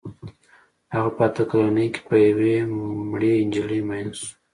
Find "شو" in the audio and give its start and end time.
4.17-4.27